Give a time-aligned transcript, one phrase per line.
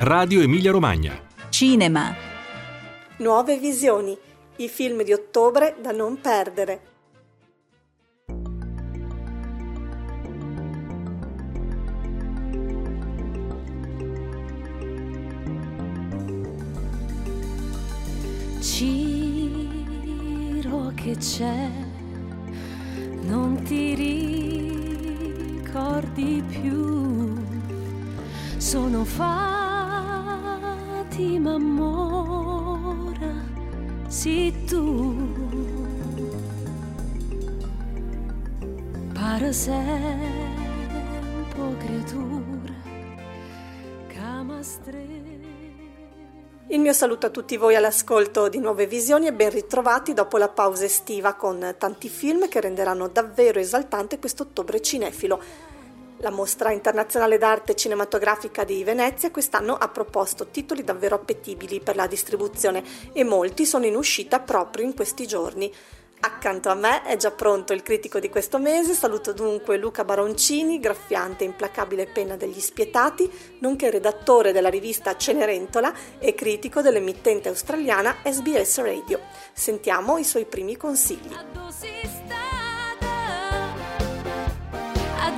[0.00, 1.20] Radio Emilia Romagna.
[1.48, 2.14] Cinema.
[3.16, 4.16] Nuove visioni.
[4.58, 6.82] I film di ottobre da non perdere.
[18.60, 19.72] Ciro
[20.94, 21.68] che c'è,
[23.22, 23.96] non ti
[25.56, 27.27] ricordi più.
[28.58, 29.26] Sono Fatima
[31.58, 33.32] Mora,
[34.08, 35.16] sì tu.
[39.14, 39.86] Para sempre,
[41.78, 42.74] creatura,
[44.08, 45.06] camastre.
[46.66, 50.48] Il mio saluto a tutti voi all'ascolto di Nuove Visioni e ben ritrovati dopo la
[50.48, 55.40] pausa estiva con tanti film che renderanno davvero esaltante questo ottobre cinefilo.
[56.20, 62.08] La mostra internazionale d'arte cinematografica di Venezia quest'anno ha proposto titoli davvero appetibili per la
[62.08, 65.72] distribuzione e molti sono in uscita proprio in questi giorni.
[66.20, 70.80] Accanto a me è già pronto il critico di questo mese, saluto dunque Luca Baroncini,
[70.80, 78.78] graffiante implacabile penna degli spietati, nonché redattore della rivista Cenerentola e critico dell'emittente australiana SBS
[78.78, 79.20] Radio.
[79.52, 81.32] Sentiamo i suoi primi consigli.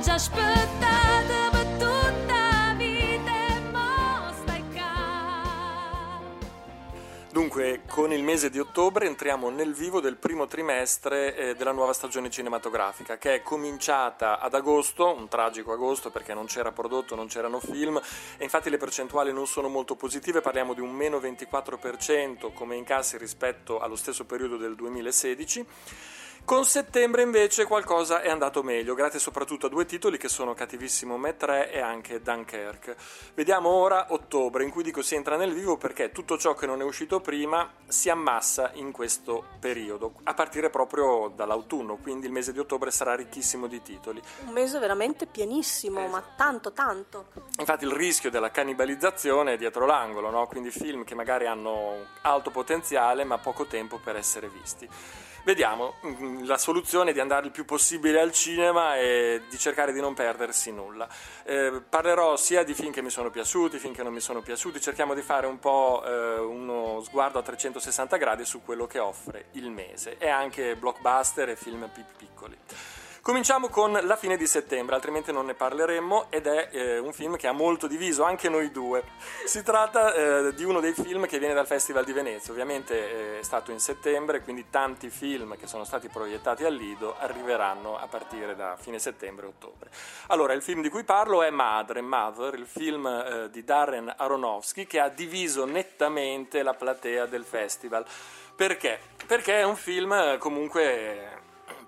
[0.01, 6.19] Già aspettato per tutta vita e mo stai qua.
[7.31, 11.93] Dunque, con il mese di ottobre entriamo nel vivo del primo trimestre eh, della nuova
[11.93, 17.27] stagione cinematografica, che è cominciata ad agosto, un tragico agosto perché non c'era prodotto, non
[17.27, 18.01] c'erano film,
[18.37, 23.19] e infatti le percentuali non sono molto positive, parliamo di un meno 24% come incassi
[23.19, 25.65] rispetto allo stesso periodo del 2016.
[26.43, 31.17] Con settembre invece qualcosa è andato meglio, grazie soprattutto a due titoli che sono Cattivissimo
[31.17, 32.95] Me 3 e anche Dunkirk.
[33.35, 36.81] Vediamo ora ottobre, in cui dico si entra nel vivo perché tutto ciò che non
[36.81, 42.51] è uscito prima si ammassa in questo periodo, a partire proprio dall'autunno, quindi il mese
[42.51, 44.21] di ottobre sarà ricchissimo di titoli.
[44.45, 47.27] Un mese veramente pienissimo, ma tanto tanto.
[47.59, 50.47] Infatti il rischio della cannibalizzazione è dietro l'angolo, no?
[50.47, 54.89] quindi film che magari hanno alto potenziale ma poco tempo per essere visti.
[55.43, 59.91] Vediamo, mm, la soluzione è di andare il più possibile al cinema e di cercare
[59.91, 61.07] di non perdersi nulla.
[61.43, 64.79] Eh, parlerò sia di film che mi sono piaciuti, film che non mi sono piaciuti,
[64.79, 69.45] cerchiamo di fare un po' eh, uno sguardo a 360 gradi su quello che offre
[69.53, 72.57] il mese e anche blockbuster e film più piccoli.
[73.23, 77.37] Cominciamo con La fine di settembre, altrimenti non ne parleremmo, ed è eh, un film
[77.37, 79.03] che ha molto diviso anche noi due.
[79.45, 83.39] Si tratta eh, di uno dei film che viene dal Festival di Venezia, ovviamente eh,
[83.39, 88.07] è stato in settembre, quindi tanti film che sono stati proiettati al Lido arriveranno a
[88.07, 89.91] partire da fine settembre e ottobre.
[90.29, 94.87] Allora, il film di cui parlo è Madre, Mother, il film eh, di Darren Aronofsky
[94.87, 98.03] che ha diviso nettamente la platea del festival.
[98.55, 98.99] Perché?
[99.27, 101.40] Perché è un film eh, comunque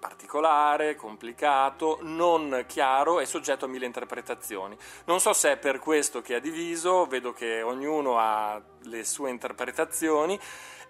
[0.04, 4.76] particolare, complicato, non chiaro e soggetto a mille interpretazioni.
[5.06, 9.30] Non so se è per questo che ha diviso, vedo che ognuno ha le sue
[9.30, 10.38] interpretazioni.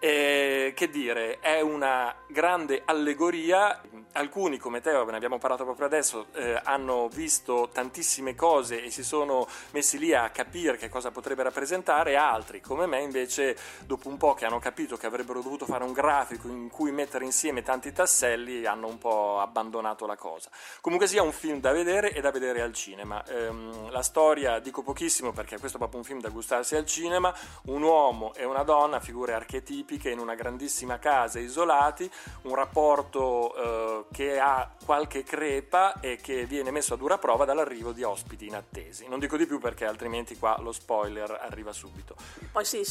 [0.06, 3.82] Eh, che dire, è una grande allegoria.
[4.16, 9.02] Alcuni, come te, ne abbiamo parlato proprio adesso, eh, hanno visto tantissime cose e si
[9.02, 14.18] sono messi lì a capire che cosa potrebbe rappresentare, altri, come me, invece, dopo un
[14.18, 17.94] po' che hanno capito che avrebbero dovuto fare un grafico in cui mettere insieme tanti
[17.94, 20.50] tasselli, hanno un po' abbandonato la cosa.
[20.82, 23.24] Comunque sia un film da vedere e da vedere al cinema.
[23.26, 27.34] Ehm, la storia dico pochissimo perché questo è proprio un film da gustarsi al cinema,
[27.68, 32.10] un uomo e una donna, figure archetipiche in una grandissima casa, isolati,
[32.44, 37.92] un rapporto eh, che ha qualche crepa e che viene messo a dura prova dall'arrivo
[37.92, 39.08] di ospiti inattesi.
[39.08, 42.16] Non dico di più perché altrimenti qua lo spoiler arriva subito.
[42.52, 42.82] Poi sì,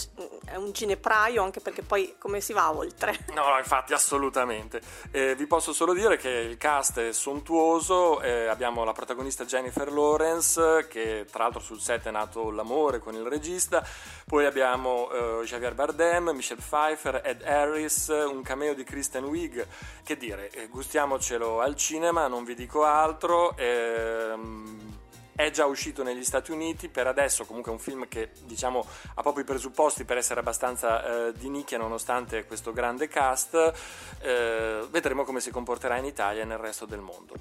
[0.44, 3.18] è un ginepraio anche perché poi come si va oltre?
[3.32, 4.80] No, no, infatti assolutamente.
[5.10, 9.90] Eh, vi posso solo dire che il cast è sontuoso, eh, abbiamo la protagonista Jennifer
[9.90, 13.84] Lawrence che tra l'altro sul set è nato l'amore con il regista,
[14.26, 16.91] poi abbiamo eh, Javier Bardem, Michelle Pfeiffer,
[17.22, 19.66] Ed Harris, un cameo di Kristen Wiig,
[20.04, 23.56] che dire, eh, gustiamocelo al cinema, non vi dico altro.
[23.56, 25.00] Ehm,
[25.34, 29.22] è già uscito negli Stati Uniti, per adesso comunque è un film che diciamo ha
[29.22, 33.72] proprio i presupposti per essere abbastanza eh, di nicchia nonostante questo grande cast,
[34.20, 37.34] eh, vedremo come si comporterà in Italia e nel resto del mondo.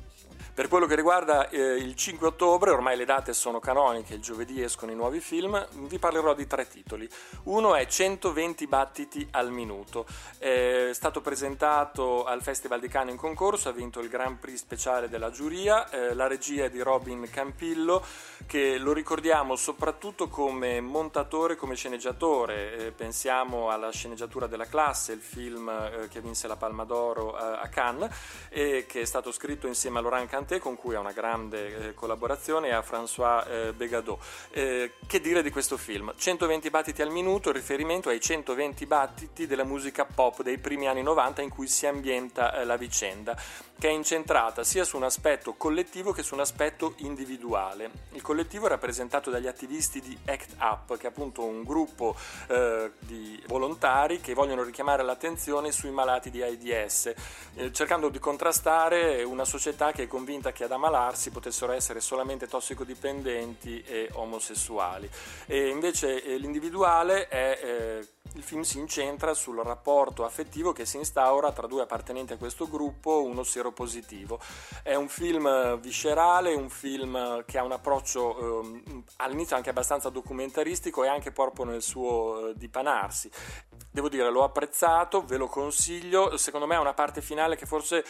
[0.53, 4.61] Per quello che riguarda eh, il 5 ottobre, ormai le date sono canoniche, il giovedì
[4.61, 7.07] escono i nuovi film, vi parlerò di tre titoli.
[7.43, 10.05] Uno è 120 battiti al minuto,
[10.37, 15.07] è stato presentato al Festival di Cannes in concorso, ha vinto il Grand Prix speciale
[15.07, 18.03] della giuria, eh, la regia è di Robin Campillo,
[18.45, 25.21] che lo ricordiamo soprattutto come montatore, come sceneggiatore, eh, pensiamo alla sceneggiatura della classe, il
[25.21, 28.13] film eh, che vinse la Palma d'Oro eh, a Cannes
[28.49, 31.93] e che è stato scritto insieme a Laurent Canté con cui ha una grande eh,
[31.93, 34.19] collaborazione e a François eh, Begadot.
[34.49, 36.11] Eh, che dire di questo film?
[36.17, 41.43] 120 battiti al minuto, riferimento ai 120 battiti della musica pop dei primi anni 90
[41.43, 43.37] in cui si ambienta eh, la vicenda,
[43.81, 47.89] che è incentrata sia su un aspetto collettivo che su un aspetto individuale.
[48.11, 52.91] Il collettivo è rappresentato dagli attivisti di ACT UP, che è appunto un gruppo eh,
[52.99, 57.11] di volontari che vogliono richiamare l'attenzione sui malati di AIDS,
[57.55, 62.45] eh, cercando di contrastare una società che è convinta che ad ammalarsi potessero essere solamente
[62.45, 65.09] tossicodipendenti e omosessuali.
[65.47, 70.97] E invece eh, l'individuale è eh, il film si incentra sul rapporto affettivo che si
[70.97, 74.39] instaura tra due appartenenti a questo gruppo, uno seropositivo.
[74.83, 81.03] È un film viscerale, un film che ha un approccio eh, all'inizio anche abbastanza documentaristico
[81.03, 83.29] e anche proprio nel suo eh, dipanarsi.
[83.91, 88.05] Devo dire, l'ho apprezzato, ve lo consiglio, secondo me è una parte finale che forse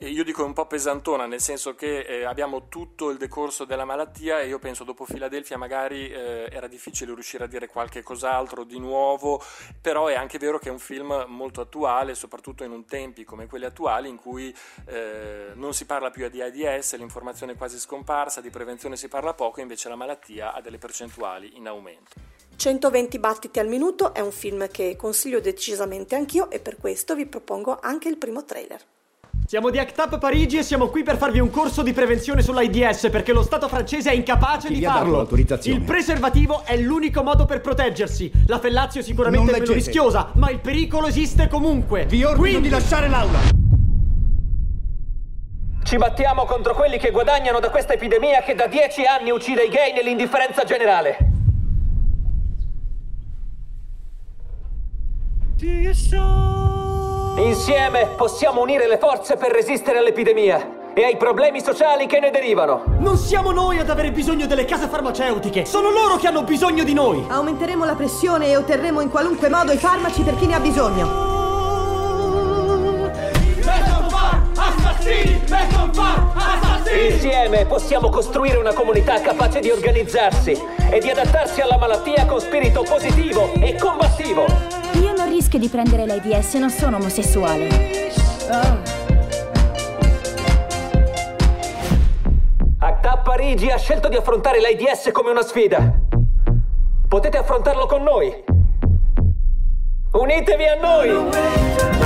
[0.00, 4.40] io dico un po' pesantona, nel senso che eh, abbiamo tutto il decorso della malattia
[4.40, 8.78] e io penso dopo Filadelfia magari eh, era difficile riuscire a dire qualche cos'altro di
[8.78, 9.42] nuovo,
[9.80, 13.46] però è anche vero che è un film molto attuale, soprattutto in un tempi come
[13.46, 14.54] quelli attuali in cui
[14.84, 19.32] eh, non si parla più di AIDS, l'informazione è quasi scomparsa, di prevenzione si parla
[19.32, 22.20] poco, invece la malattia ha delle percentuali in aumento.
[22.54, 27.24] 120 battiti al minuto è un film che consiglio decisamente anch'io e per questo vi
[27.24, 28.94] propongo anche il primo trailer.
[29.46, 33.10] Siamo di ACT UP Parigi e siamo qui per farvi un corso di prevenzione sull'AIDS
[33.10, 35.18] perché lo Stato francese è incapace Chi di farlo.
[35.18, 35.78] l'autorizzazione?
[35.78, 38.28] Il preservativo è l'unico modo per proteggersi.
[38.46, 42.06] La fellazio sicuramente Non è meno rischiosa, ma il pericolo esiste comunque.
[42.06, 43.38] Vi ordino Quindi- di lasciare l'aula.
[45.84, 49.68] Ci battiamo contro quelli che guadagnano da questa epidemia che da dieci anni uccide i
[49.68, 51.18] gay nell'indifferenza generale.
[57.36, 62.84] Insieme possiamo unire le forze per resistere all'epidemia e ai problemi sociali che ne derivano.
[62.98, 66.94] Non siamo noi ad avere bisogno delle case farmaceutiche, sono loro che hanno bisogno di
[66.94, 67.22] noi.
[67.28, 71.34] Aumenteremo la pressione e otterremo in qualunque modo i farmaci per chi ne ha bisogno.
[77.10, 80.58] Insieme possiamo costruire una comunità capace di organizzarsi
[80.90, 84.85] e di adattarsi alla malattia con spirito positivo e combattivo.
[85.46, 87.68] Rischio di prendere l'AIDS, non sono omosessuale.
[92.78, 96.00] ACTA Parigi ha scelto di affrontare l'AIDS come una sfida.
[97.06, 98.34] Potete affrontarlo con noi.
[100.14, 102.05] Unitevi a noi!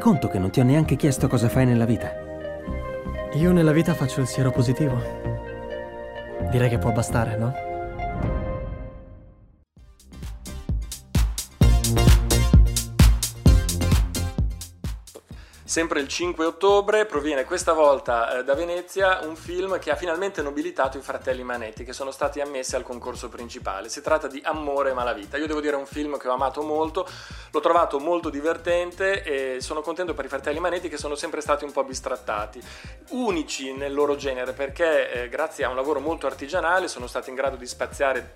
[0.00, 2.10] Conto che non ti ho neanche chiesto cosa fai nella vita?
[3.34, 4.98] Io nella vita faccio il siero positivo.
[6.50, 7.69] Direi che può bastare, no?
[15.70, 20.42] Sempre il 5 ottobre proviene questa volta eh, da Venezia un film che ha finalmente
[20.42, 23.88] nobilitato i fratelli Manetti che sono stati ammessi al concorso principale.
[23.88, 25.36] Si tratta di Amore e Malavita.
[25.36, 27.06] Io devo dire è un film che ho amato molto,
[27.52, 31.62] l'ho trovato molto divertente e sono contento per i fratelli Manetti che sono sempre stati
[31.62, 32.60] un po' bistrattati,
[33.10, 37.36] unici nel loro genere perché eh, grazie a un lavoro molto artigianale sono stati in
[37.36, 38.34] grado di spaziare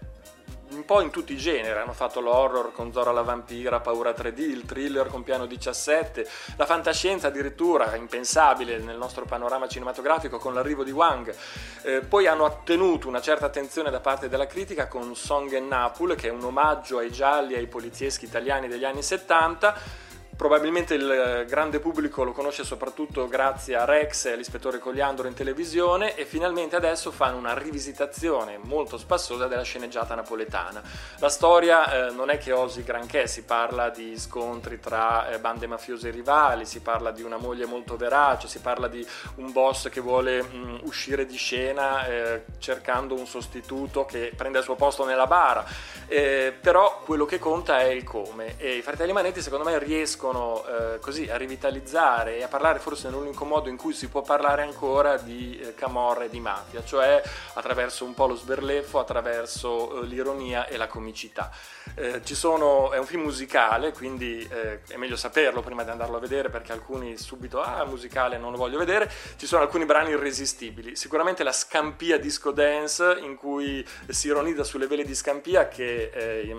[0.74, 4.38] un po' in tutti i generi, hanno fatto l'horror con Zora la vampira, Paura 3D,
[4.40, 10.82] il thriller con Piano 17, la fantascienza addirittura, impensabile nel nostro panorama cinematografico con l'arrivo
[10.82, 11.34] di Wang.
[11.82, 16.14] Eh, poi hanno ottenuto una certa attenzione da parte della critica con Song and Napul,
[16.16, 20.02] che è un omaggio ai gialli, ai polizieschi italiani degli anni 70.
[20.36, 25.34] Probabilmente il eh, grande pubblico lo conosce soprattutto grazie a Rex e all'ispettore Cogliandro in
[25.34, 30.82] televisione e finalmente adesso fanno una rivisitazione molto spassosa della sceneggiata napoletana.
[31.20, 35.68] La storia eh, non è che osi granché, si parla di scontri tra eh, bande
[35.68, 40.00] mafiose rivali, si parla di una moglie molto verace, si parla di un boss che
[40.00, 45.26] vuole mh, uscire di scena eh, cercando un sostituto che prende il suo posto nella
[45.26, 45.64] bara,
[46.06, 50.23] Eh, però quello che conta è il come e i fratelli Manetti secondo me riescono
[50.24, 54.22] riescono eh, così a rivitalizzare e a parlare forse nell'unico modo in cui si può
[54.22, 57.22] parlare ancora di eh, camorra e di mafia, cioè
[57.54, 61.50] attraverso un po' lo sberleffo, attraverso eh, l'ironia e la comicità.
[61.94, 66.20] Eh, sono, è un film musicale, quindi eh, è meglio saperlo prima di andarlo a
[66.20, 69.10] vedere perché alcuni subito, ah, musicale, non lo voglio vedere.
[69.36, 70.96] Ci sono alcuni brani irresistibili.
[70.96, 76.56] Sicuramente la Scampia Disco Dance, in cui si ironizza sulle vele di Scampia che eh,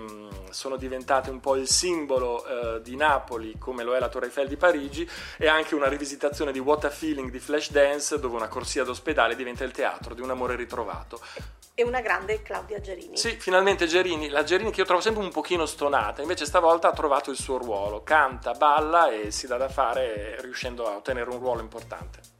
[0.50, 2.44] sono diventate un po' il simbolo
[2.82, 5.08] di Napoli, come lo è la Torre Eiffel di Parigi,
[5.38, 9.64] e anche una rivisitazione di What a Feeling di Flashdance, dove una corsia d'ospedale diventa
[9.64, 11.20] il teatro di un amore ritrovato
[11.78, 13.18] e una grande Claudia Gerini.
[13.18, 16.92] Sì, finalmente Gerini, la Gerini che io trovo sempre un pochino stonata, invece stavolta ha
[16.92, 21.38] trovato il suo ruolo, canta, balla e si dà da fare riuscendo a ottenere un
[21.38, 22.35] ruolo importante.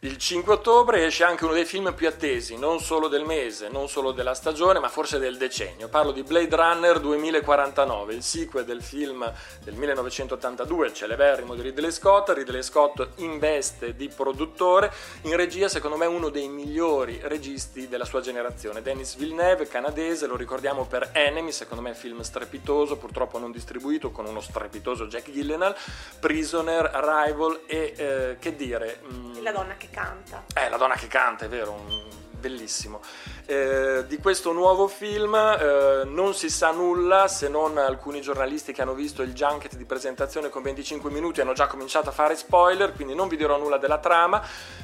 [0.00, 3.88] Il 5 ottobre esce anche uno dei film più attesi, non solo del mese, non
[3.88, 5.88] solo della stagione, ma forse del decennio.
[5.88, 9.32] Parlo di Blade Runner 2049, il sequel del film
[9.64, 12.28] del 1982, il celeberrimo di Ridley Scott.
[12.28, 18.20] Ridley Scott investe di produttore, in regia secondo me uno dei migliori registi della sua
[18.20, 18.82] generazione.
[18.82, 24.26] Denis Villeneuve, canadese, lo ricordiamo per Enemy, secondo me film strepitoso, purtroppo non distribuito, con
[24.26, 25.74] uno strepitoso Jack Gillenal,
[26.20, 29.00] Prisoner, Arrival e eh, che dire...
[29.10, 30.44] Mm, la donna che che canta.
[30.54, 31.84] Eh, la donna che canta, è vero,
[32.32, 33.00] bellissimo.
[33.48, 38.82] Eh, di questo nuovo film eh, non si sa nulla se non alcuni giornalisti che
[38.82, 42.92] hanno visto il junket di presentazione con 25 minuti hanno già cominciato a fare spoiler,
[42.92, 44.42] quindi non vi dirò nulla della trama.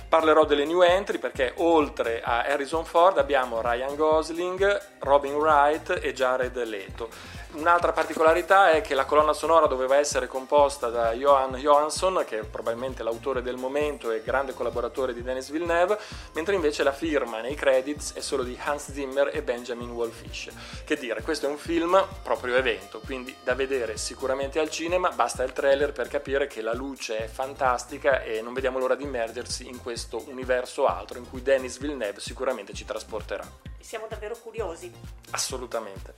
[0.09, 6.13] Parlerò delle new entry perché oltre a Harrison Ford abbiamo Ryan Gosling, Robin Wright e
[6.13, 7.41] Jared Leto.
[7.55, 12.45] Un'altra particolarità è che la colonna sonora doveva essere composta da Johan Johansson, che è
[12.45, 15.99] probabilmente l'autore del momento e grande collaboratore di Denis Villeneuve,
[16.33, 20.49] mentre invece la firma nei credits è solo di Hans Zimmer e Benjamin Wolfish.
[20.85, 25.43] Che dire, questo è un film proprio evento, quindi da vedere sicuramente al cinema, basta
[25.43, 29.69] il trailer per capire che la luce è fantastica e non vediamo l'ora di immergersi
[29.69, 33.45] in questo universo altro in cui Denis Villeneuve sicuramente ci trasporterà.
[33.81, 34.93] Siamo davvero curiosi.
[35.31, 36.15] Assolutamente.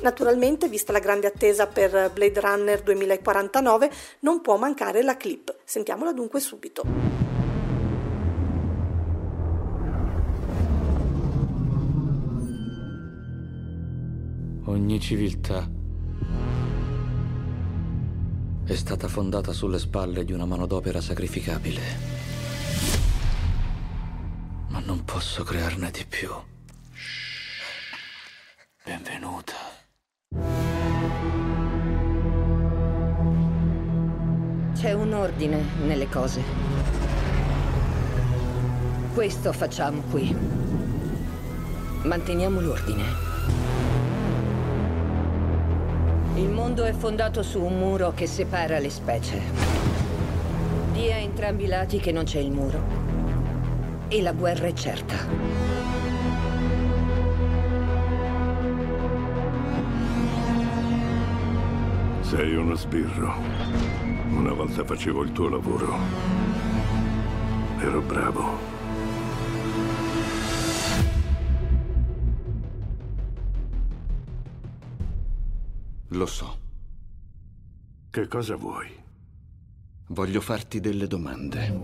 [0.00, 3.90] Naturalmente, vista la grande attesa per Blade Runner 2049,
[4.20, 5.54] non può mancare la clip.
[5.64, 7.09] Sentiamola dunque subito.
[14.80, 15.70] Ogni civiltà
[18.64, 21.82] è stata fondata sulle spalle di una manodopera sacrificabile.
[24.68, 26.30] Ma non posso crearne di più.
[28.82, 29.52] Benvenuta.
[34.74, 36.42] C'è un ordine nelle cose.
[39.12, 40.34] Questo facciamo qui.
[42.02, 43.29] Manteniamo l'ordine.
[46.40, 49.42] Il mondo è fondato su un muro che separa le specie.
[50.92, 52.82] Dia a entrambi i lati che non c'è il muro.
[54.08, 55.16] E la guerra è certa.
[62.22, 63.34] Sei uno sbirro.
[64.30, 65.94] Una volta facevo il tuo lavoro.
[67.80, 68.79] Ero bravo.
[76.20, 76.58] Lo so.
[78.10, 78.94] Che cosa vuoi?
[80.08, 81.74] Voglio farti delle domande.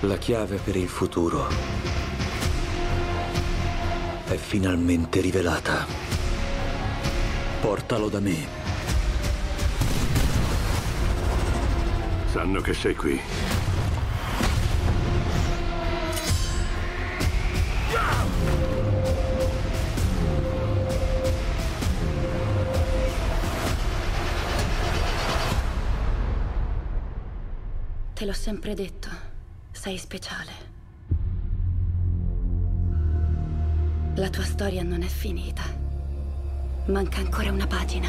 [0.00, 1.46] La chiave per il futuro
[4.24, 5.84] è finalmente rivelata.
[7.60, 8.46] Portalo da me.
[12.30, 13.20] Sanno che sei qui.
[28.16, 29.10] Te l'ho sempre detto,
[29.72, 30.52] sei speciale.
[34.14, 35.62] La tua storia non è finita.
[36.86, 38.08] Manca ancora una pagina.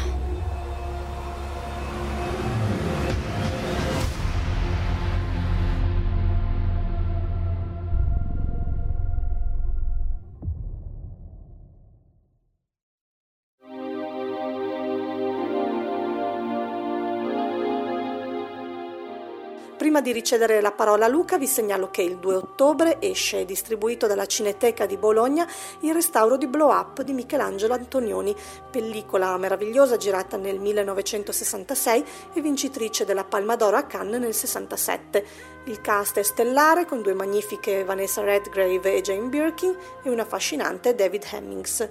[19.98, 24.06] Prima di ricevere la parola a Luca vi segnalo che il 2 ottobre esce, distribuito
[24.06, 25.44] dalla Cineteca di Bologna,
[25.80, 28.32] il restauro di Blow Up di Michelangelo Antonioni,
[28.70, 35.26] pellicola meravigliosa girata nel 1966 e vincitrice della Palma d'Oro a Cannes nel 67.
[35.64, 40.94] Il cast è stellare con due magnifiche Vanessa Redgrave e Jane Birkin e un affascinante
[40.94, 41.88] David Hemmings.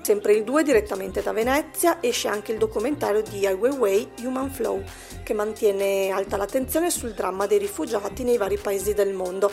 [0.00, 4.82] Sempre il 2 direttamente da Venezia esce anche il documentario di Ai Weiwei Human Flow
[5.22, 9.50] che mantiene alta l'attenzione sul dramma dei rifugiati nei vari paesi del mondo.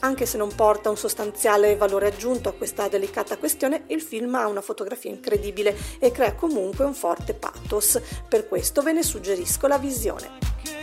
[0.00, 4.48] Anche se non porta un sostanziale valore aggiunto a questa delicata questione, il film ha
[4.48, 8.00] una fotografia incredibile e crea comunque un forte pathos.
[8.28, 10.73] Per questo ve ne suggerisco la visione.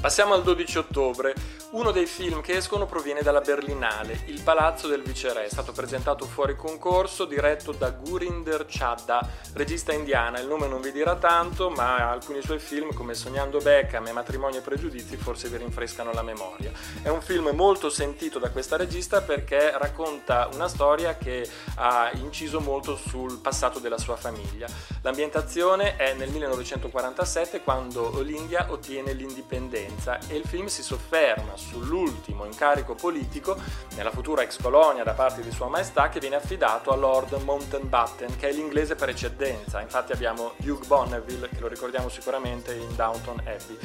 [0.00, 1.34] Passiamo al 12 ottobre.
[1.72, 6.24] Uno dei film che escono proviene dalla Berlinale, Il Palazzo del Viceré, è stato presentato
[6.24, 10.40] fuori concorso, diretto da Gurinder Chadda, regista indiana.
[10.40, 14.58] Il nome non vi dirà tanto, ma alcuni suoi film come Sognando Beckham e Matrimonio
[14.58, 16.72] e Pregiudizi forse vi rinfrescano la memoria.
[17.02, 22.58] È un film molto sentito da questa regista perché racconta una storia che ha inciso
[22.60, 24.66] molto sul passato della sua famiglia.
[25.02, 29.88] L'ambientazione è nel 1947 quando l'India ottiene l'indipendenza
[30.28, 33.56] e il film si sofferma sull'ultimo incarico politico
[33.96, 38.36] nella futura ex colonia da parte di Sua Maestà che viene affidato a Lord Mountbatten,
[38.36, 39.80] che è l'inglese per eccedenza.
[39.80, 43.78] Infatti abbiamo Hugh Bonneville, che lo ricordiamo sicuramente in Downton Abbey.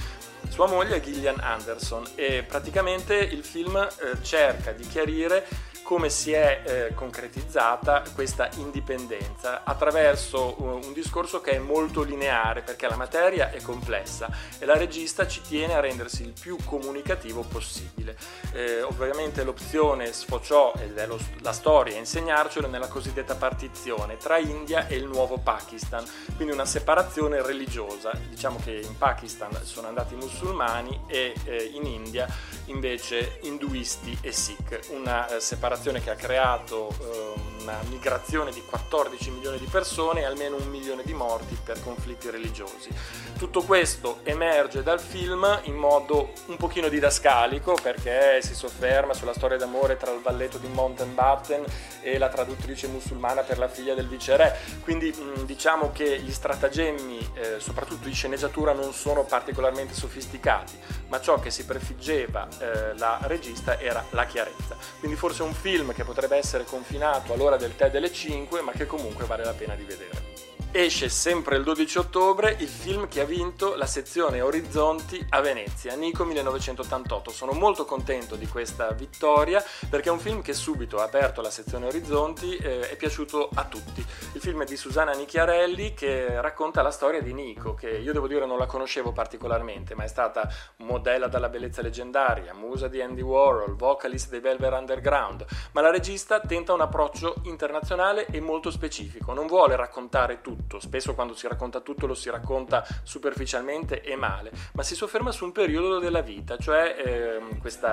[0.49, 5.45] Sua moglie è Gillian Anderson e praticamente il film eh, cerca di chiarire
[5.85, 12.63] come si è eh, concretizzata questa indipendenza attraverso un, un discorso che è molto lineare
[12.63, 14.27] perché la materia è complessa
[14.57, 18.17] e la regista ci tiene a rendersi il più comunicativo possibile.
[18.51, 24.87] Eh, ovviamente l'opzione sfociò, ed è lo, la storia, insegnarcelo nella cosiddetta partizione tra India
[24.87, 26.03] e il nuovo Pakistan,
[26.35, 28.11] quindi una separazione religiosa.
[28.27, 32.27] Diciamo che in Pakistan sono andati musulmani e eh, in India
[32.65, 38.61] invece induisti e sikh, una eh, separazione separazione che ha creato eh, una migrazione di
[38.63, 42.89] 14 milioni di persone e almeno un milione di morti per conflitti religiosi.
[43.37, 49.57] Tutto questo emerge dal film in modo un pochino didascalico perché si sofferma sulla storia
[49.57, 51.65] d'amore tra il valletto di Mountbatten
[52.01, 55.13] e la traduttrice musulmana per la figlia del viceré, quindi
[55.45, 60.77] diciamo che gli stratagemmi, eh, soprattutto di sceneggiatura, non sono particolarmente sofisticati,
[61.07, 64.77] ma ciò che si prefiggeva eh, la regista era la chiarezza.
[64.99, 68.85] Quindi forse un film che potrebbe essere confinato all'ora del tè delle 5, ma che
[68.85, 70.34] comunque vale la pena di vedere
[70.77, 75.95] esce sempre il 12 ottobre il film che ha vinto la sezione Orizzonti a Venezia,
[75.95, 77.31] Nico 1988.
[77.31, 81.49] Sono molto contento di questa vittoria perché è un film che subito ha aperto la
[81.49, 84.05] sezione Orizzonti eh, è piaciuto a tutti.
[84.33, 88.27] Il film è di Susanna Nicchiarelli che racconta la storia di Nico, che io devo
[88.27, 90.45] dire non la conoscevo particolarmente, ma è stata
[90.79, 96.41] modella dalla bellezza leggendaria, musa di Andy Warhol, vocalist dei Velvet Underground, ma la regista
[96.41, 101.47] tenta un approccio internazionale e molto specifico, non vuole raccontare tutto tutto, spesso quando si
[101.47, 106.21] racconta tutto lo si racconta superficialmente e male, ma si sofferma su un periodo della
[106.21, 107.87] vita, cioè eh, questo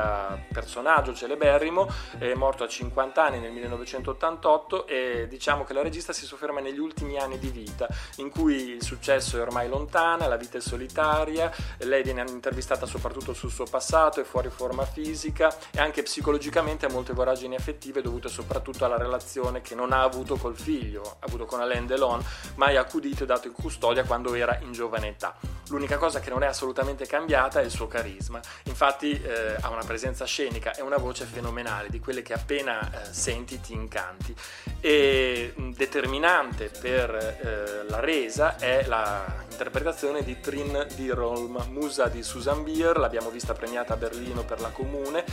[0.52, 6.24] personaggio celeberrimo è morto a 50 anni nel 1988 e diciamo che la regista si
[6.24, 10.58] sofferma negli ultimi anni di vita, in cui il successo è ormai lontana, la vita
[10.58, 16.02] è solitaria, lei viene intervistata soprattutto sul suo passato, è fuori forma fisica e anche
[16.02, 21.02] psicologicamente ha molte voragini affettive dovute soprattutto alla relazione che non ha avuto col figlio,
[21.02, 22.22] ha avuto con Alain Delon,
[22.62, 25.34] mai accudito e dato in custodia quando era in giovane età.
[25.68, 28.40] L'unica cosa che non è assolutamente cambiata è il suo carisma.
[28.64, 33.12] Infatti eh, ha una presenza scenica e una voce fenomenale, di quelle che appena eh,
[33.12, 34.32] senti ti incanti.
[34.80, 42.96] E determinante per eh, la resa è l'interpretazione di Trin Dirolm, musa di Susan Bier,
[42.96, 45.24] l'abbiamo vista premiata a Berlino per la Comune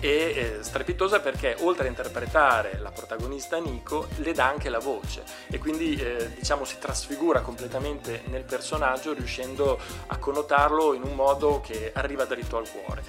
[0.00, 5.22] e eh, strepitosa perché oltre a interpretare la protagonista Nico le dà anche la voce
[5.48, 11.60] e quindi eh, diciamo si trasfigura completamente nel personaggio riuscendo a connotarlo in un modo
[11.60, 13.02] che arriva dritto al cuore.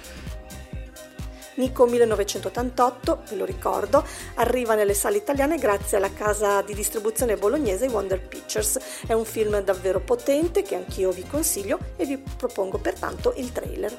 [1.54, 7.86] Nico 1988, ve lo ricordo, arriva nelle sale italiane grazie alla casa di distribuzione bolognese
[7.86, 9.06] Wonder Pictures.
[9.06, 13.98] È un film davvero potente che anch'io vi consiglio e vi propongo pertanto il trailer.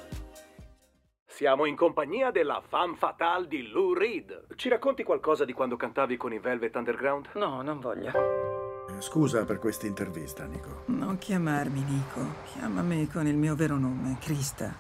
[1.26, 4.56] Siamo in compagnia della femme fatale di Lou Reed.
[4.56, 7.30] Ci racconti qualcosa di quando cantavi con i Velvet Underground?
[7.34, 8.57] No, non voglio.
[9.00, 10.84] Scusa per questa intervista, Nico.
[10.86, 14.76] Non chiamarmi Nico, chiamami con il mio vero nome, Krista.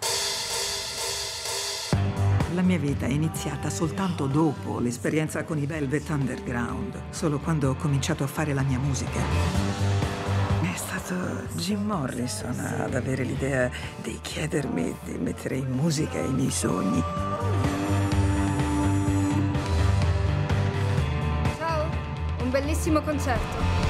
[2.54, 7.76] La mia vita è iniziata soltanto dopo l'esperienza con i Velvet Underground, solo quando ho
[7.76, 9.20] cominciato a fare la mia musica.
[10.62, 11.16] È stato
[11.54, 13.70] Jim Morrison ad avere l'idea
[14.02, 17.04] di chiedermi di mettere in musica i miei sogni.
[21.58, 21.90] Ciao,
[22.42, 23.87] un bellissimo concerto.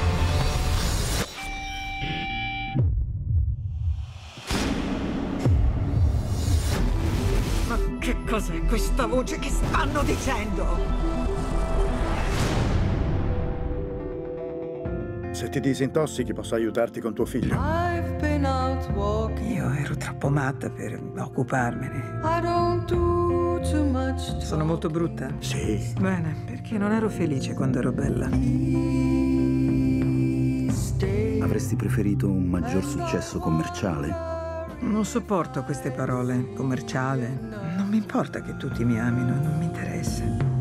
[8.28, 10.66] Cos'è questa voce che stanno dicendo?
[15.32, 17.56] Se ti disintossichi posso aiutarti con tuo figlio.
[17.56, 17.62] Io
[19.72, 22.20] ero troppo matta per occuparmene.
[24.42, 25.30] Sono molto brutta?
[25.40, 25.94] Sì.
[25.98, 28.26] Bene, perché non ero felice quando ero bella.
[31.42, 34.36] Avresti preferito un maggior successo commerciale?
[34.80, 36.54] Non sopporto queste parole.
[36.54, 37.67] Commerciale.
[37.98, 40.57] Importa che tutti mi amino, non mi interessa.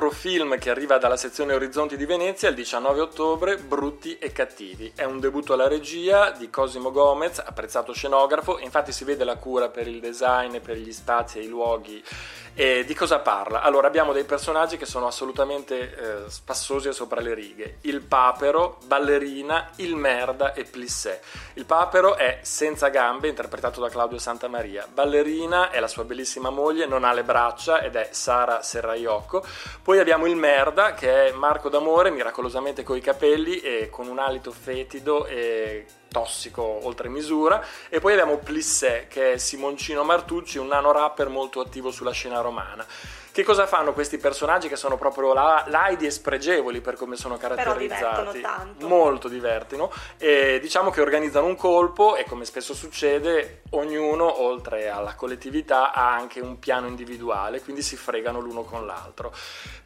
[0.00, 4.90] Altro film che arriva dalla sezione Orizzonti di Venezia il 19 ottobre, Brutti e Cattivi.
[4.94, 9.68] È un debutto alla regia di Cosimo Gomez, apprezzato scenografo, infatti si vede la cura
[9.68, 12.02] per il design, per gli spazi e i luoghi.
[12.54, 13.62] E di cosa parla?
[13.62, 17.78] Allora abbiamo dei personaggi che sono assolutamente eh, spassosi e sopra le righe.
[17.82, 21.20] Il papero, ballerina, il merda e plissé.
[21.54, 24.86] Il papero è senza gambe, interpretato da Claudio Santamaria.
[24.92, 29.44] Ballerina è la sua bellissima moglie, non ha le braccia ed è Sara Serraiocco.
[29.82, 34.50] Poi abbiamo il merda che è Marco D'Amore, miracolosamente coi capelli e con un alito
[34.50, 37.64] fetido e tossico oltre misura.
[37.88, 42.40] E poi abbiamo Plissé che è Simoncino Martucci un nano rapper molto attivo sulla scena
[42.40, 42.84] romana
[43.32, 47.36] che cosa fanno questi personaggi che sono proprio la, laidi e spregevoli per come sono
[47.36, 48.40] caratterizzati?
[48.40, 48.88] tanto.
[48.88, 49.90] Molto divertino.
[50.18, 56.12] E diciamo che organizzano un colpo e come spesso succede, ognuno oltre alla collettività ha
[56.12, 59.32] anche un piano individuale, quindi si fregano l'uno con l'altro.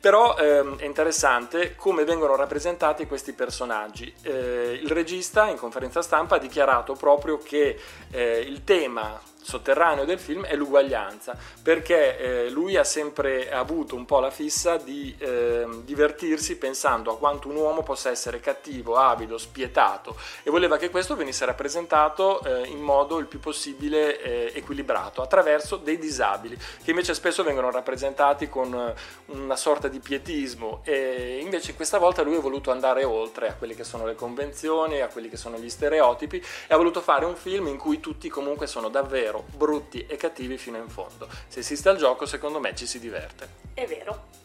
[0.01, 4.13] Però ehm, è interessante come vengono rappresentati questi personaggi.
[4.23, 7.79] Eh, il regista in conferenza stampa ha dichiarato proprio che
[8.11, 14.07] eh, il tema sotterraneo del film è l'uguaglianza, perché eh, lui ha sempre avuto un
[14.07, 19.37] po' la fissa di eh, divertirsi pensando a quanto un uomo possa essere cattivo, avido,
[19.37, 25.21] spietato e voleva che questo venisse rappresentato eh, in modo il più possibile eh, equilibrato,
[25.21, 28.95] attraverso dei disabili, che invece spesso vengono rappresentati con eh,
[29.33, 33.75] una sorta di pietismo e invece questa volta lui ha voluto andare oltre a quelle
[33.75, 37.37] che sono le convenzioni, a quelli che sono gli stereotipi e ha voluto fare un
[37.37, 41.29] film in cui tutti comunque sono davvero brutti e cattivi fino in fondo.
[41.49, 43.49] Se esiste il gioco, secondo me ci si diverte.
[43.75, 44.43] È vero.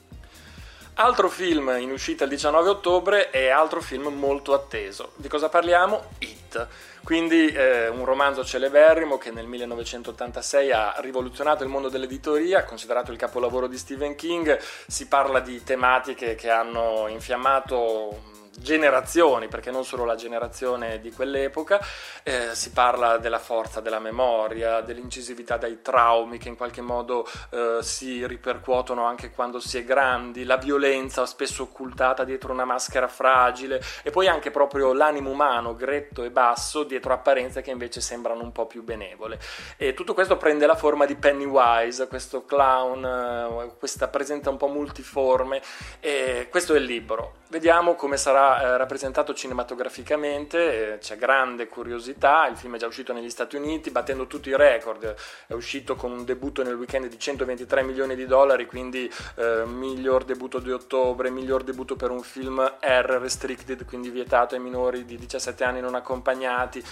[1.01, 5.13] Altro film in uscita il 19 ottobre e altro film molto atteso.
[5.15, 6.09] Di cosa parliamo?
[6.19, 6.67] It.
[7.03, 13.17] Quindi eh, un romanzo celeberrimo che nel 1986 ha rivoluzionato il mondo dell'editoria, considerato il
[13.17, 14.59] capolavoro di Stephen King.
[14.59, 21.79] Si parla di tematiche che hanno infiammato generazioni, perché non solo la generazione di quell'epoca,
[22.23, 27.79] eh, si parla della forza della memoria, dell'incisività dei traumi che in qualche modo eh,
[27.81, 33.81] si ripercuotono anche quando si è grandi, la violenza spesso occultata dietro una maschera fragile
[34.03, 38.51] e poi anche proprio l'animo umano gretto e basso dietro apparenze che invece sembrano un
[38.51, 39.39] po' più benevole.
[39.77, 44.67] E tutto questo prende la forma di Pennywise, questo clown, eh, questa presenza un po'
[44.67, 45.61] multiforme
[45.99, 47.37] e questo è il libro.
[47.49, 53.13] Vediamo come sarà eh, rappresentato cinematograficamente, eh, c'è grande curiosità, il film è già uscito
[53.13, 55.15] negli Stati Uniti battendo tutti i record,
[55.47, 60.23] è uscito con un debutto nel weekend di 123 milioni di dollari, quindi eh, miglior
[60.23, 65.17] debutto di ottobre, miglior debutto per un film R restricted, quindi vietato ai minori di
[65.17, 66.83] 17 anni non accompagnati.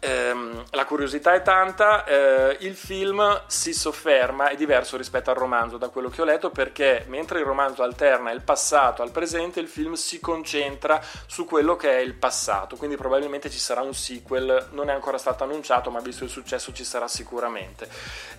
[0.00, 5.78] Ehm, la curiosità è tanta, eh, il film si sofferma, è diverso rispetto al romanzo
[5.78, 9.68] da quello che ho letto perché mentre il romanzo alterna il passato al presente, il
[9.68, 14.68] film si concentra su quello che è il passato, quindi probabilmente ci sarà un sequel,
[14.72, 17.88] non è ancora stato annunciato ma visto il successo ci sarà sicuramente.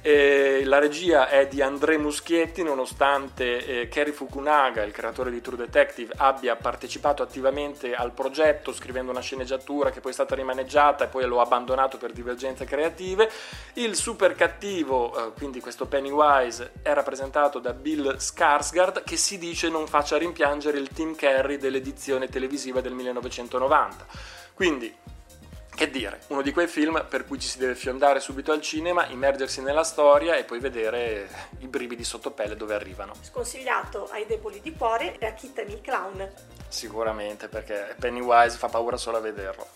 [0.01, 5.57] Eh, la regia è di André Muschietti nonostante eh, Kerry Fukunaga, il creatore di True
[5.57, 11.07] Detective, abbia partecipato attivamente al progetto scrivendo una sceneggiatura che poi è stata rimaneggiata e
[11.07, 13.29] poi lo ha abbandonato per divergenze creative.
[13.73, 19.69] Il super cattivo, eh, quindi questo Pennywise, è rappresentato da Bill Skarsgård che si dice
[19.69, 24.05] non faccia rimpiangere il Tim Carrey dell'edizione televisiva del 1990.
[24.53, 24.95] Quindi
[25.77, 29.05] che dire, uno di quei film per cui ci si deve fiondare subito al cinema,
[29.05, 31.29] immergersi nella storia e poi vedere
[31.59, 33.13] i brividi sotto pelle dove arrivano.
[33.21, 36.27] Sconsigliato ai deboli di cuore e a chi teme il clown.
[36.67, 39.67] Sicuramente, perché Pennywise fa paura solo a vederlo.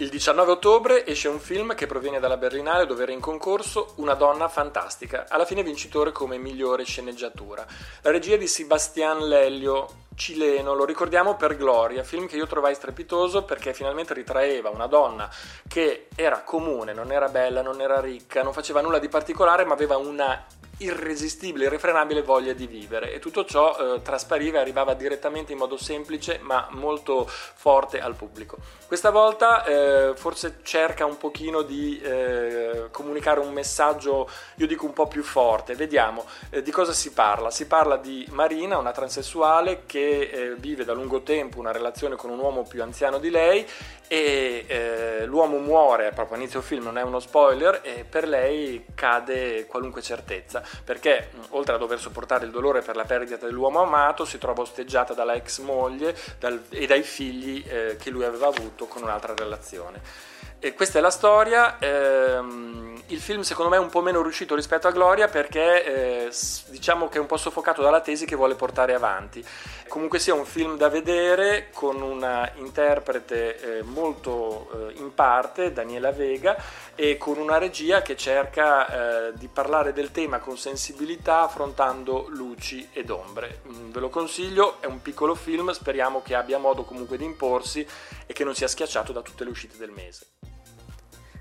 [0.00, 4.14] Il 19 ottobre esce un film che proviene dalla Berlinale dove era in concorso Una
[4.14, 7.66] donna fantastica, alla fine vincitore come migliore sceneggiatura.
[8.02, 13.42] La regia di Sebastian Lelio, cileno, lo ricordiamo per Gloria, film che io trovai strepitoso
[13.42, 15.28] perché finalmente ritraeva una donna
[15.66, 19.74] che era comune, non era bella, non era ricca, non faceva nulla di particolare, ma
[19.74, 20.46] aveva una
[20.78, 25.76] irresistibile, irrefrenabile voglia di vivere e tutto ciò eh, traspariva e arrivava direttamente in modo
[25.76, 28.58] semplice ma molto forte al pubblico.
[28.86, 34.92] Questa volta eh, forse cerca un pochino di eh, comunicare un messaggio, io dico un
[34.92, 37.50] po' più forte, vediamo eh, di cosa si parla.
[37.50, 42.30] Si parla di Marina, una transessuale che eh, vive da lungo tempo una relazione con
[42.30, 43.66] un uomo più anziano di lei
[44.06, 48.86] e eh, l'uomo muore proprio all'inizio del film, non è uno spoiler, e per lei
[48.94, 54.24] cade qualunque certezza perché oltre a dover sopportare il dolore per la perdita dell'uomo amato
[54.24, 58.86] si trova osteggiata dalla ex moglie dal, e dai figli eh, che lui aveva avuto
[58.86, 60.00] con un'altra relazione.
[60.60, 61.78] E questa è la storia.
[61.78, 66.32] Ehm, il film secondo me è un po' meno riuscito rispetto a Gloria perché eh,
[66.66, 69.44] diciamo che è un po' soffocato dalla tesi che vuole portare avanti.
[69.86, 76.10] Comunque sia un film da vedere con una interprete eh, molto eh, in parte, Daniela
[76.10, 76.56] Vega,
[77.00, 82.88] e con una regia che cerca eh, di parlare del tema con sensibilità affrontando luci
[82.92, 83.60] ed ombre.
[83.68, 87.86] Mm, ve lo consiglio, è un piccolo film, speriamo che abbia modo comunque di imporsi
[88.26, 90.26] e che non sia schiacciato da tutte le uscite del mese.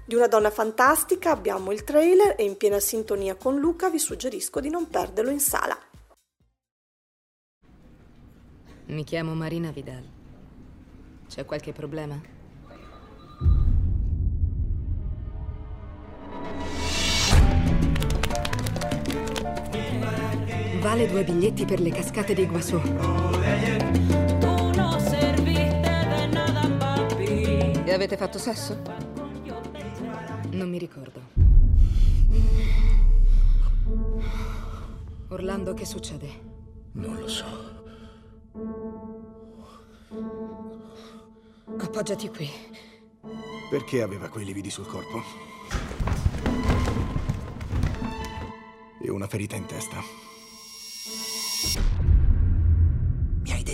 [0.05, 4.59] Di una donna fantastica abbiamo il trailer e in piena sintonia con Luca vi suggerisco
[4.59, 5.75] di non perderlo in sala.
[8.85, 10.03] Mi chiamo Marina Vidal.
[11.27, 12.36] C'è qualche problema?
[20.87, 22.79] Vale due biglietti per le cascate di Iguazú.
[27.83, 28.81] E avete fatto sesso?
[30.51, 31.19] Non mi ricordo.
[35.27, 36.29] Orlando, che succede?
[36.93, 37.45] Non lo so.
[41.79, 42.49] Appoggiati qui.
[43.69, 45.21] Perché aveva quei lividi sul corpo?
[49.01, 50.36] E una ferita in testa.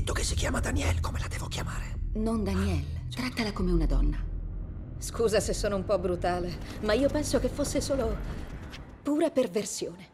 [0.04, 1.96] Detto che si chiama Danielle, come la devo chiamare?
[2.16, 4.18] Non Danielle, trattala come una donna.
[4.98, 8.14] Scusa se sono un po' brutale, ma io penso che fosse solo
[9.02, 10.12] pura perversione.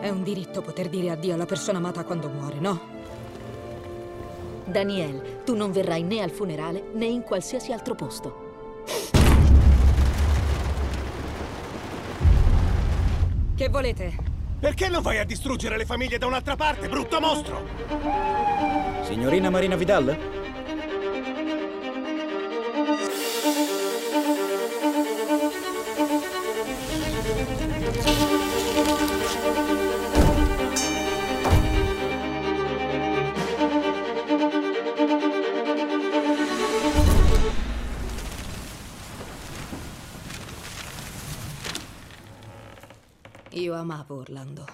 [0.00, 2.80] È un diritto poter dire addio alla persona amata quando muore, no?
[4.64, 8.51] Daniel, tu non verrai né al funerale né in qualsiasi altro posto.
[13.54, 14.16] Che volete?
[14.58, 17.66] Perché non vai a distruggere le famiglie da un'altra parte, brutto mostro?
[19.02, 20.41] Signorina Marina Vidal?
[43.92, 44.64] Amavo Orlando.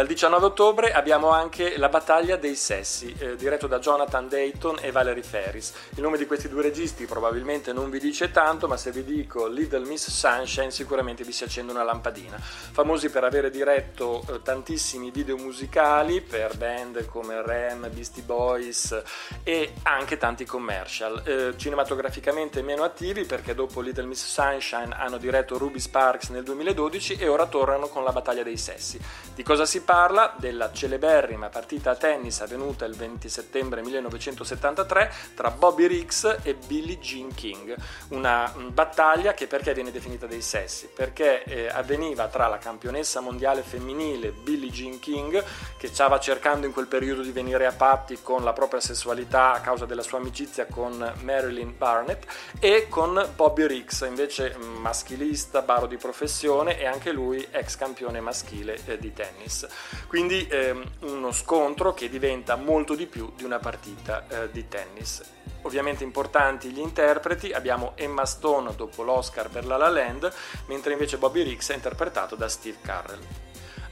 [0.00, 4.90] Dal 19 ottobre abbiamo anche La battaglia dei sessi, eh, diretto da Jonathan Dayton e
[4.92, 5.74] Valerie Ferris.
[5.90, 9.46] Il nome di questi due registi probabilmente non vi dice tanto, ma se vi dico
[9.46, 12.38] Little Miss Sunshine sicuramente vi si accende una lampadina.
[12.38, 19.02] Famosi per avere diretto eh, tantissimi video musicali per band come Ram, Beastie Boys
[19.42, 21.20] e anche tanti commercial.
[21.26, 27.16] Eh, cinematograficamente meno attivi perché dopo Little Miss Sunshine hanno diretto Ruby Sparks nel 2012
[27.16, 28.98] e ora tornano con La battaglia dei sessi.
[29.34, 30.32] Di cosa si parla?
[30.36, 37.00] Della celeberrima partita a tennis avvenuta il 20 settembre 1973 tra Bobby Riggs e Billie
[37.00, 37.74] Jean King.
[38.10, 40.88] Una battaglia che perché viene definita dei sessi?
[40.94, 45.42] Perché eh, avveniva tra la campionessa mondiale femminile Billie Jean King,
[45.76, 49.60] che stava cercando in quel periodo di venire a patti con la propria sessualità a
[49.60, 52.26] causa della sua amicizia con Marilyn Barnett,
[52.60, 58.78] e con Bobby Riggs, invece maschilista, baro di professione e anche lui ex campione maschile
[58.84, 59.66] eh, di tennis.
[60.06, 65.22] Quindi ehm, uno scontro che diventa molto di più di una partita eh, di tennis.
[65.62, 70.32] Ovviamente importanti gli interpreti, abbiamo Emma Stone dopo l'Oscar per La La Land,
[70.66, 73.20] mentre invece Bobby Riggs è interpretato da Steve Carrell.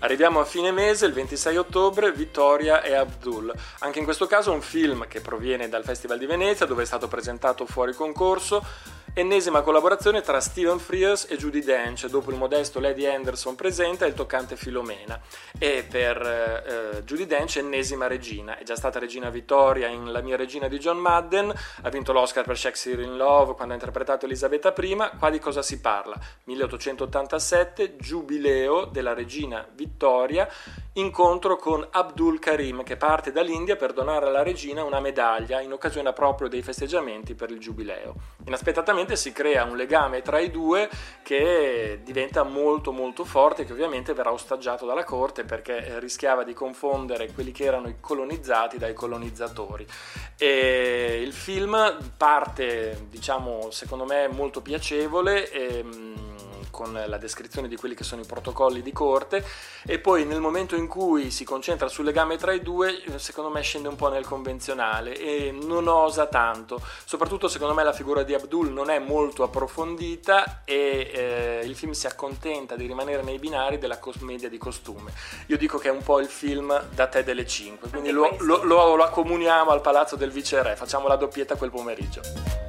[0.00, 3.52] Arriviamo a fine mese, il 26 ottobre, Vittoria e Abdul.
[3.80, 7.08] Anche in questo caso un film che proviene dal Festival di Venezia, dove è stato
[7.08, 8.64] presentato fuori concorso
[9.18, 14.08] Ennesima collaborazione tra Stephen Frears e Judy Dench, dopo il modesto Lady Anderson presenta e
[14.10, 15.20] il toccante Filomena.
[15.58, 20.36] E per eh, Judy Dench ennesima regina, è già stata regina Vittoria in La mia
[20.36, 21.52] regina di John Madden,
[21.82, 25.62] ha vinto l'Oscar per Shakespeare in Love quando ha interpretato Elisabetta I, qua di cosa
[25.62, 26.16] si parla?
[26.44, 30.48] 1887, giubileo della regina Vittoria,
[30.98, 36.12] incontro con Abdul Karim che parte dall'India per donare alla regina una medaglia in occasione
[36.12, 38.14] proprio dei festeggiamenti per il giubileo.
[38.46, 40.88] Inaspettatamente si crea un legame tra i due
[41.22, 46.52] che diventa molto molto forte e che ovviamente verrà ostaggiato dalla corte perché rischiava di
[46.52, 49.86] confondere quelli che erano i colonizzati dai colonizzatori.
[50.36, 55.50] E il film parte, diciamo, secondo me molto piacevole.
[55.50, 55.84] E,
[56.70, 59.44] con la descrizione di quelli che sono i protocolli di corte
[59.86, 63.60] e poi nel momento in cui si concentra sul legame tra i due secondo me
[63.62, 66.80] scende un po' nel convenzionale e non osa tanto.
[67.04, 71.92] Soprattutto secondo me la figura di Abdul non è molto approfondita e eh, il film
[71.92, 75.12] si accontenta di rimanere nei binari della commedia di costume.
[75.46, 78.62] Io dico che è un po' il film da te delle 5 quindi lo, lo,
[78.64, 80.76] lo, lo accomuniamo al palazzo del viceré.
[80.76, 82.67] Facciamo la doppietta quel pomeriggio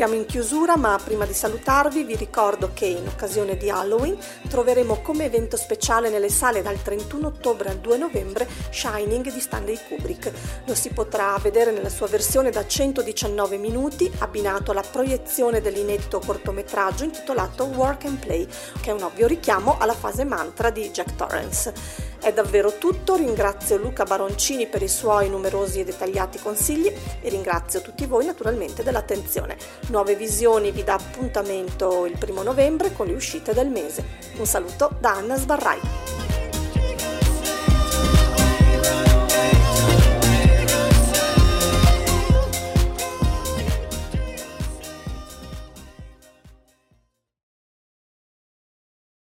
[0.00, 4.16] Siamo in chiusura, ma prima di salutarvi vi ricordo che in occasione di Halloween
[4.48, 9.78] troveremo come evento speciale nelle sale dal 31 ottobre al 2 novembre Shining di Stanley
[9.86, 10.32] Kubrick.
[10.64, 17.04] Lo si potrà vedere nella sua versione da 119 minuti, abbinato alla proiezione dell'inedito cortometraggio
[17.04, 18.48] intitolato Work and Play,
[18.80, 22.09] che è un ovvio richiamo alla fase mantra di Jack Torrance.
[22.20, 27.80] È davvero tutto, ringrazio Luca Baroncini per i suoi numerosi e dettagliati consigli e ringrazio
[27.80, 29.56] tutti voi naturalmente dell'attenzione.
[29.88, 34.04] Nuove Visioni vi dà appuntamento il primo novembre con le uscite del mese.
[34.36, 36.29] Un saluto da Anna Sbarrai.